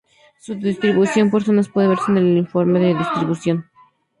[0.39, 3.69] Su distribución por zonas puede verse en el informe ‘Distribución’.